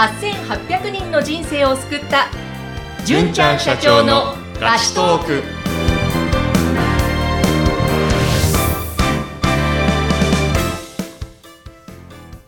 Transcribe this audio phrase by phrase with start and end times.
[0.00, 2.28] 8800人の人生を救った。
[3.04, 5.42] 純ちゃん社長のラストーク。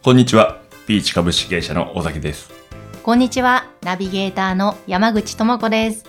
[0.00, 0.60] こんにちは。
[0.86, 2.52] ピーチ株式会社の尾崎です。
[3.02, 3.66] こんにちは。
[3.82, 6.04] ナビゲーターの山口智子です。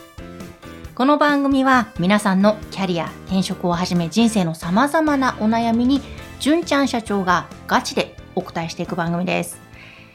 [0.93, 6.01] この番組は皆さんのキャリア転職をはじめ人生のさまざまなお悩みに
[6.39, 9.59] 純ちゃん社長がガチでお答えしていく番組です。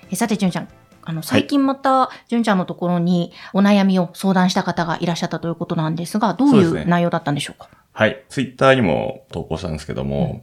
[0.08, 0.68] えさて純ちゃん
[1.08, 7.70] あの最近また純ちゃんのところにお悩みを相談した方がいらっしゃったということなんですがどういそう内容だったんでしょうか？
[7.92, 8.24] はい。
[8.28, 10.42] ツイッターにも投稿したんですけども、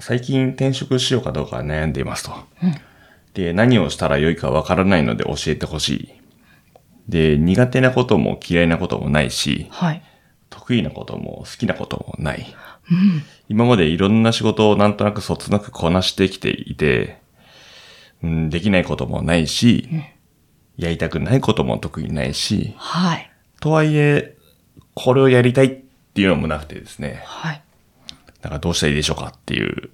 [0.00, 2.32] 最近転職しようかどうか悩んでいますと。
[2.62, 2.74] うん
[3.34, 6.08] で、何をしたらよいかわからないので教えてほしい。
[7.08, 10.02] で、苦手なことも嫌いなこともないし、はい
[10.50, 12.46] 得意なことも好きなこともない。
[12.90, 17.18] うん今までいろんな仕事をなんとなくそつなくこなしてきていて、
[18.24, 19.88] うん、できないこともないし、
[20.76, 24.36] やりたくないことも特にないし、はいとはいえ、
[24.94, 25.70] これをやりたいっ
[26.14, 27.60] ていうのもなくてですね、はい
[28.40, 29.90] だからどうしたらいいでしょうかっていう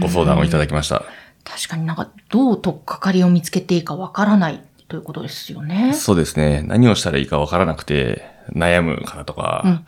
[0.00, 1.04] ご相談をいただきました。
[1.44, 5.92] 確かになんかどう取っかかりを見つけていいかわからないということですよね。
[5.94, 6.62] そうですね。
[6.62, 9.86] 何をしたらいいかわからなくて悩む方とか、うん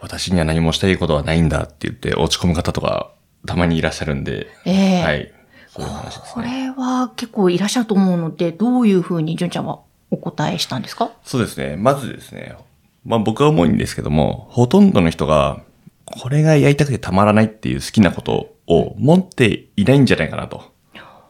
[0.00, 3.10] 私には何もしたいことはないんだって言って落ち込む方とか
[3.46, 5.32] たまにいらっしゃるんで、ええはい。
[5.82, 6.66] そういう話ですこね。
[6.66, 11.10] れは結構いらっしゃると思うので、どういうふうに純ちゃんはお答えしたんですか？
[11.24, 11.76] そうですね。
[11.76, 12.56] まずですね、
[13.04, 15.60] まあ僕は思うんですけども、ほとんどの人が、
[16.04, 20.72] これがやりたくてたまらないっていう好きなことを持っていないんじゃないかなと、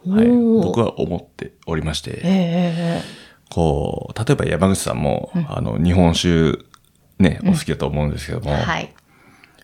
[0.09, 0.27] はい、
[0.63, 3.03] 僕は思っておりまして、えええ
[3.51, 6.59] こう、例えば山口さんも、あの、日本酒、
[7.19, 8.95] ね、お好きだと思うんですけども、えはい。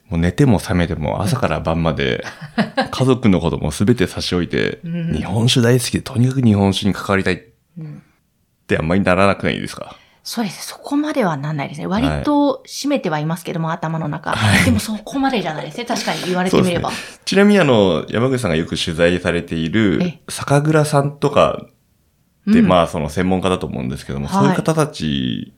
[0.08, 2.24] もう寝ても覚めても朝から晩まで、
[2.90, 7.38] 家族のことも全て差し置いて、うん日本酒大好きで、とにかく日本酒に関わりたいっ
[7.78, 8.02] うん
[8.66, 9.96] てあんまりならなくないですか？
[10.26, 10.68] そうです。
[10.68, 11.86] そこまではなんないですね。
[11.86, 14.30] 割と占めてはいますけども、頭の中。
[14.32, 15.84] はいでもそこまでじゃないですね。
[15.84, 16.90] 確かに言われてみれば。
[17.26, 21.66] ちなみにあの、山口さんがよく取材されていえる、酒蔵さんとか
[22.46, 25.52] で、うんまあその専門家だと思うんですけども、はいそういう方たち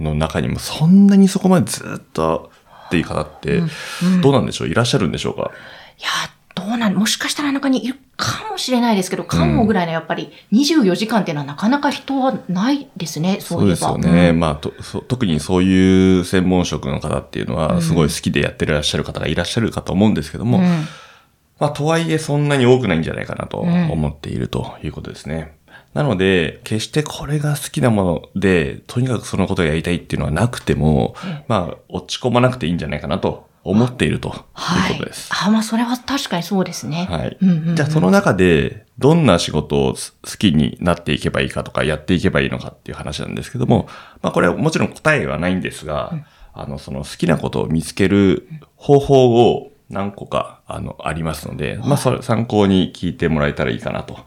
[0.00, 2.50] の中にもそんなにそこまでずっと
[2.88, 4.68] っていう方って、うんどうなんでしょう？
[4.68, 5.50] いらっしゃるんでしょうか？
[5.98, 6.08] いや、
[6.54, 13.76] どうなん、もしかしたら中にいるかもしれないですけど、看護ぐらいのやっぱり24時間っていうのはなかなか人はないですね、そういえば。
[13.76, 14.30] そうですよね。
[14.30, 14.40] うん。
[14.40, 17.60] まあとそ特にそういう専門職の方っていうのうん。
[17.76, 20.64] は、すごい好きでやってらっしゃる方がいらっしゃるかと思うんですけども、うん。
[21.60, 25.57] まあ、とはいえそんなに多くないんじゃないかなとうん思っているということですね。
[25.94, 35.30] なので、決してこれが好きなもので、とにかくそのことをやりたいっていうのはなくても、うんまあ、落ち込まなくていいんじゃないかなと思っているというはいことです。。
[35.32, 37.06] あ、まあ、それは確かにそうですね。
[37.10, 37.36] はい。
[37.40, 43.88] うんうんうんじゃあ、その中で、どんな仕事をす好きになっていけばいいかとか、やっていけばいいのかっていう話なんですけども、
[44.22, 46.12] まあ、これはもちろん答えはないんですが、
[46.52, 54.18] あの、その好きなことを見つける方法を何個か、あの、ありますので、まあ、それ参考に聞いてもらえたらいいかなと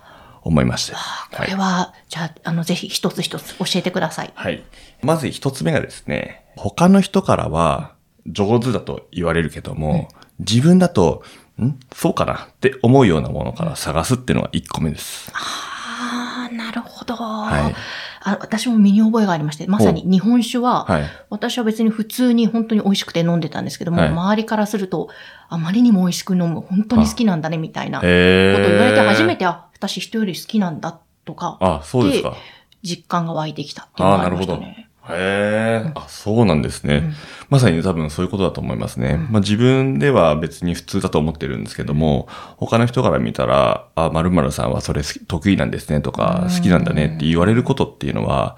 [0.41, 0.93] 思いまして。
[0.93, 4.31] これは、じゃあ、あの、ぜひ一つ一つ教えてください。
[4.33, 4.63] はい。
[5.01, 7.93] まず一つ目がですね、他の人からは
[8.27, 10.09] 上手だと言われるけども、
[10.39, 11.23] 自分だと、
[11.61, 11.77] ん？
[11.93, 12.47] そうかな？
[12.51, 15.31] って思うようなものから探すっていうのが一個目です。
[15.33, 17.15] ああ、なるほど。
[17.15, 17.75] はい
[18.23, 21.03] あ私も身に覚えがありまして、まさに日本酒は、はい。
[21.31, 25.09] 私は別に普通に本当に美味しくて飲んでたんですけども、はい周りからすると、
[25.49, 32.35] あまりにも美味しく飲む、本当に好きなんだね、みたいなことえ言われて初めて、あ、私人より好きなんだ、とか、あ、そうですか。
[32.83, 34.87] 実感が湧いてきたっていうのがありましたね。
[35.09, 36.95] へえ、あ、そうなんですね。
[36.95, 37.13] うん
[37.51, 39.15] まさに多分そういうことだと思いますね。
[39.15, 48.55] うんまあ自分では別に普通だと思ってるんですけども、他の人から見たら、あ、〇〇さんはそれ好き得意なんですねとか、うん好きなんだねって言われることっていうのは、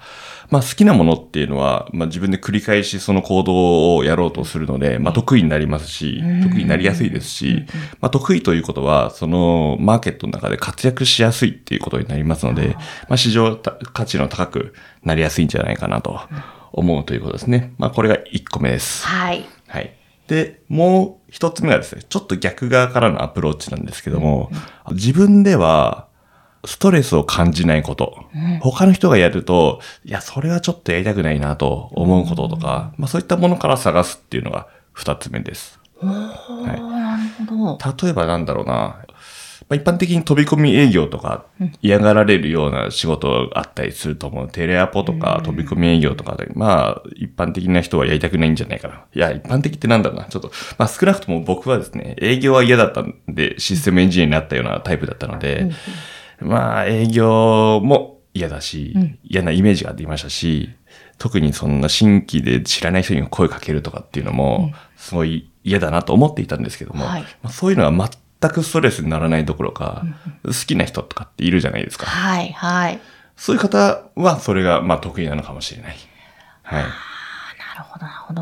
[0.50, 7.64] まあ好きなものっていうのは、まあ自分で繰り返しその行動をやろうとするので、まあ得意になりますしうん、得意になりやすいですし、
[8.00, 12.74] まあ得意ということは、そのマーケットの中で活躍しやすいっていうことになりますので、
[13.08, 16.20] まあ市場価値の高くなりやすいんじゃないかなと
[16.72, 17.74] 思うということですね。
[17.78, 19.06] まあこれが1個目です。
[19.06, 19.44] はい。
[19.68, 19.96] はい。
[20.28, 24.50] で、もう一つ目はですね、ちょっと逆側からのアプローチなんですけども、
[24.92, 26.08] 自分では
[26.66, 35.78] ストレスを感じないこと、うん他の人がやると、いや、それはちょっとやりたくないなと思うこととか、まあそういったものから探すっていうのが二つ目です。
[36.00, 36.10] おー、
[36.66, 38.04] なるほど。
[38.04, 39.04] 例えばなんだろうな、
[39.68, 41.46] まあ、一般的に飛び込み営業とか
[41.80, 44.48] 嫌がられるような仕事があったりすると思う。
[44.48, 49.04] テレアポとか飛び込み営業とかで、まあ、一般的な人はやりたくないんじゃないかな。
[49.14, 50.26] いや、一般的ってなんだろうな。
[50.26, 55.70] ちょっと、まあ少なくとも僕はですね、営業は嫌だったんで、システムエンジニアになったようなタイプだったので、
[56.44, 60.70] まあ営業も嫌だし、うん嫌なイメージが出ましたし、
[61.18, 68.10] 特にそんな新規で知らない人に声かけるとかっていうのも、すごい嫌だなと思っていたんですけども、はいまあ、そういうのは
[68.40, 70.04] 全くストレスにならないどころか、
[70.44, 72.06] 好きな人とかっているじゃないですか。
[72.06, 73.00] はい、はい。
[73.36, 75.96] そういう方はそれがまあ得意なのかもしれない。
[76.62, 76.82] はい。
[76.82, 78.34] なるほど、なるほ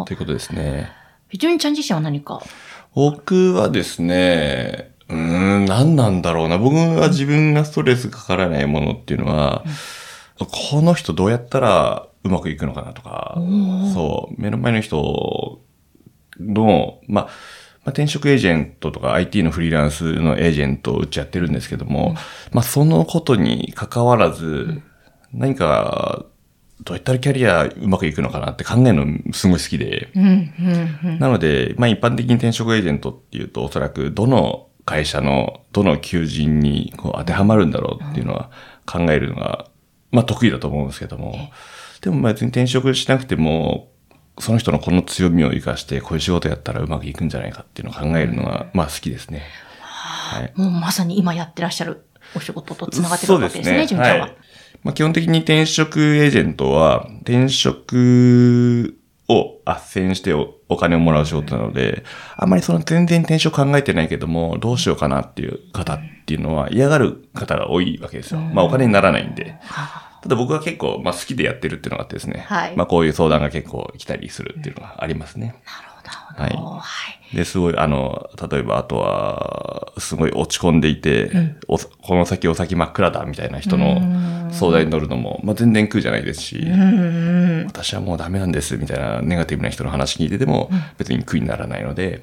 [0.00, 0.04] ど。
[0.06, 0.90] ということですね。
[1.32, 2.42] 純ちゃん自身は何か？
[2.94, 4.91] 僕はですね、
[5.72, 6.58] 何なんだろうな。
[6.58, 9.64] 僕は自分がストレスかからないものっていうのは、
[10.38, 13.36] この人どうやったらうまくいくのかなとか、
[13.94, 15.60] そう、目の前の人
[16.38, 22.14] の、まあ、まあ、転職エージェントとか IT のフリーランスのエージェントをうちやってるんですけども、
[22.52, 24.82] まあ、そのことに関わらず、
[25.32, 26.26] 何か、
[26.84, 31.18] どうやったらキャリアうまくいくのかなって考えるのすごい好きで、うん、うん、うん。
[31.20, 38.50] なので、まあ一般的に転職エージェントっていうと、おそらくどの会社のどの求人にこう当てはまるんだろうっていうのは
[38.86, 39.66] 考えるのが、
[40.10, 41.50] まあ得意だと思うんですけども、
[42.00, 43.90] でもまあ別に転職しなくても、
[44.38, 49.42] その人のこの強みを活かして、こういう仕事やったらうまくいくんじゃないかっていうのを考えるのが、まあ好きですね。
[49.80, 50.52] はい。
[50.56, 54.26] もうまさに今やってらっしゃるお仕事と繋がってるわけですね、純ちゃんは。
[54.26, 54.36] はい。
[54.82, 60.32] まあ、基本的に転職エージェントは、転職を斡旋して
[60.72, 62.04] おお金をもらう仕事なので、
[62.36, 68.40] あんまりその全然転職考えてないけども、どうしようかなっていう方っていうのは嫌がる方が多いわけですよ。
[68.40, 69.56] まあお金にならないんで。
[70.22, 72.44] ただ僕は結構、まあ好きでやってるっていうのがあってですね。
[72.48, 75.46] はいまあこういう相談が結構来たりするっていうのがありますね。
[75.46, 75.91] なるほど、
[76.36, 77.36] はい。
[77.36, 81.30] で、すごい、あの、例えば、あとは、すごい落ち込んでいて、
[81.66, 84.00] おこの先お先真っ暗だみたいな人の
[84.50, 86.66] 相談に乗るのも、まあ、全然苦じゃないですし、
[87.66, 92.22] 私はもうダメなんですみたいなネガティブな人の話聞いてても、別に苦にならないので、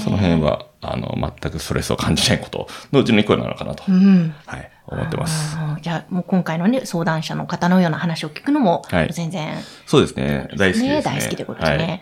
[0.00, 4.34] その辺は、あの、全くストレスを感じないことのうちの一個なのかなと、うん。
[4.46, 5.56] はい、思ってます。
[5.82, 9.54] じゃあ、もう今回のね、相談者の方のような話を聞くのも、はい全然、
[9.84, 10.48] そうですね。
[10.56, 11.02] 大好きですね。
[11.02, 11.84] 大好きということですね。
[11.84, 12.00] はい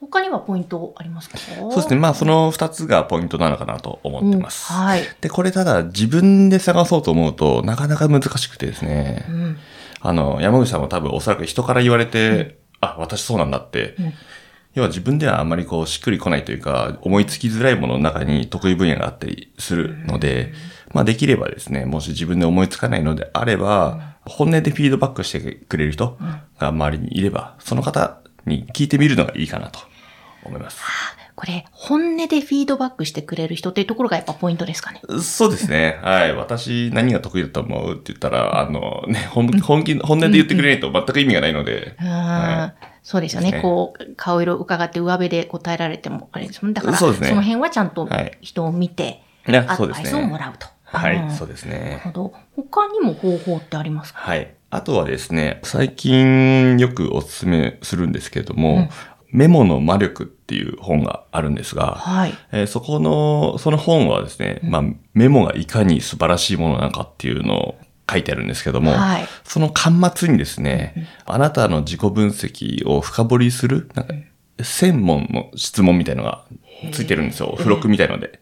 [0.00, 1.38] 他にはポイントありますか？
[1.38, 1.96] そうですね。
[1.96, 4.72] まあ、その二つがポイントなのかなと思ってます。
[4.72, 5.02] うんはい。
[5.20, 9.24] で、これただ自分で探そうと思うとなかなか難しくてですね。
[9.28, 9.56] うん。
[10.00, 14.12] あの、山口さんも多分おそらく人から言われて、あ、私そうなんだって、ん
[14.74, 20.52] 要は自分ではあんまりこうしっくりこないというか、思いつきづらいものの中に得意分野があったりするので、
[20.92, 26.18] まあできればですね、もし自分で思いつかないのであれば、本音でフィードバックしてくれる人
[26.58, 29.80] が周りにいれば、その方に聞いてみるのがいいかなと
[30.44, 30.80] 思います。
[31.36, 35.00] これ、本音でフィードバックしてくれる人っていうところがやっぱポイントですかね。
[35.20, 35.98] そうですね。
[36.00, 36.34] はい。
[36.34, 41.96] 私、何が得意だと思うって言ったら、あの、ね、本本気、本音で言ってくれないと全く意味がないので。
[42.00, 43.50] うんはそうですよね。
[43.50, 46.72] ねこう、顔色伺って上辺で答えられても、あれですもん。
[46.72, 50.38] だから、そねの辺はちゃんとはい人を見て、ねアドバイスをもね。
[50.38, 50.68] らうと。
[50.84, 51.78] はい、うんそうですね。
[51.78, 52.34] なるほど。
[52.56, 54.20] 他にも方法ってありますか？
[54.20, 54.54] はい。
[54.74, 58.88] あとはですね、最近よくお勧めするんですけれども、
[59.30, 62.34] メモの魔力っていう本があるんですが、はい。
[62.50, 64.82] えーそこの、その本はですね、まあ、
[65.12, 67.78] メモがいかに素晴らしいものなのかっていうのを
[68.10, 69.28] 書いてあるんですけども、はい。
[69.44, 74.14] その端末にですね、あなたの自己分析を深掘りする、なんか、
[74.60, 76.44] 専門の質問みたいのが
[76.92, 77.54] ついてるんですよ。
[77.56, 78.40] 付録みたいので。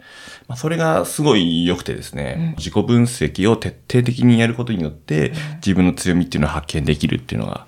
[0.48, 7.66] まあ、それがすごい良くてですね、自己分析を徹底的にやることによって、自分の強みっていうのを発見できるっていうのが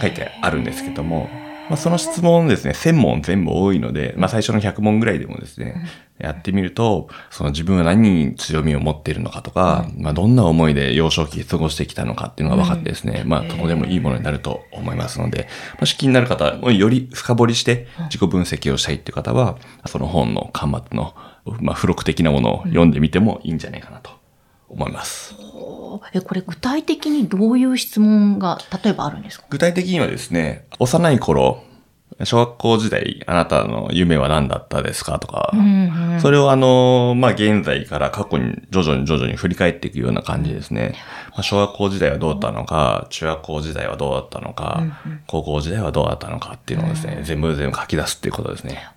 [0.00, 1.30] 書いてあるんですけども、
[1.68, 5.86] まあ、その質問ですね、1000問全部多いので、まあ、最初の100問ぐらいでもですね、
[6.18, 15.48] やってみると、その自分は何に強みを持っているのかとか、まあ、どんな思いで幼少期過ごしてきたのかっていうのが分かってですね、まあ、とてもいいものになると思いますので、
[15.78, 21.14] もし気になる方、より深掘りして自己分析をしたいっていう方は、その本の端末の、
[21.60, 24.10] まあ、付録的なものを読んでみてもいいんじゃないかなと
[24.68, 25.47] 思います。
[26.14, 29.46] え、これ具体的にどういう質問が、例えばあるんですか？
[29.50, 31.62] 具体的にはですね、幼い頃、
[32.24, 35.52] 小学校時代、あなたの夢は何だったですかとか、
[36.20, 40.94] それをあの、まあ、現在から過去に徐々に徐々に振り返っていくような感じですね。
[41.30, 44.82] まあ、小学校時代はどうだったのか、中学校時代はどうだったのか、
[45.28, 48.88] 高校時代はどうだったのかっていうのをですね、全部全部書き出すっていうことですね。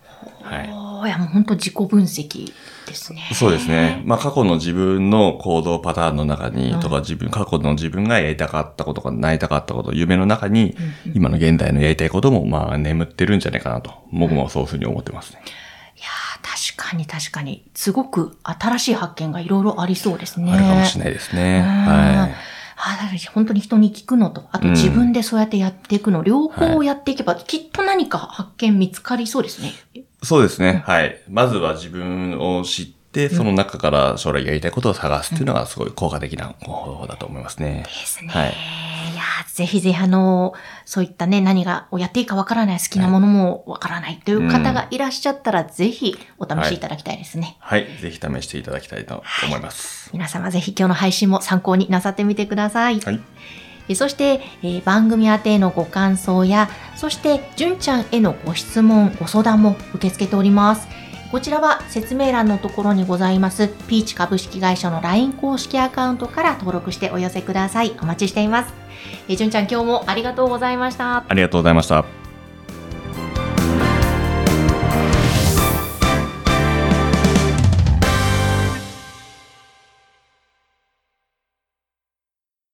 [0.42, 0.66] はい。
[1.08, 2.52] いや、もう本当自己分析
[2.86, 3.30] ですね。
[3.34, 4.02] そうですね。
[4.06, 10.76] まあ過去の自分の行動パターンの中に、とか自分、過去の自分がやりたかったことか、なりたかったこと、夢の中に、
[11.14, 15.42] 今の現代のやりたいことも、まあ眠ってるんじゃないかなと、僕もそういうふうに思ってますね。
[15.96, 20.52] いやー確かに確かに、すごく新しい発見がいろいろありそうですね。
[20.52, 21.64] あるかもしれないですね。
[21.66, 22.36] うんはい。
[22.84, 22.98] あ
[23.34, 29.74] 本当に人に聞くのと、あと自分でそうやってやっていくの、両方やっていけば、きっと何か発見見つかりそうですね。
[30.22, 30.84] そうですね。
[30.86, 31.22] はい。
[31.30, 37.84] まずは自分を知っで、その中から将来やりたいことを探すっていうのがすごい効果的な方法だと思いますね。
[37.86, 38.30] ですね。
[38.30, 38.54] はい
[39.02, 40.54] いやーぜひぜひあの、
[40.86, 47.58] そういったね、何がをやっていいかわからない好きなものもわからないという方がいらっしゃったら、ぜひお試しいただきたいですね。
[47.60, 47.88] はい。
[48.00, 50.12] ぜひ試していただきたいと思います。
[50.14, 53.00] 皆様ぜひ今日の配信も参考になさってみてください。
[53.00, 53.20] はい。
[53.92, 60.88] えそして、えー番組宛てのご感想や、そして、純ちゃんへのご質問、ご相談も受け付けております。
[61.32, 67.96] こちらは説明欄のところにございます、ピーチ株式会社の LINE 公式アカウントから登録してお寄せください。
[68.02, 68.74] お待ちしています。
[69.28, 71.24] えー純ちゃん今日もありがとうございました。
[71.28, 72.21] ありがとうございました。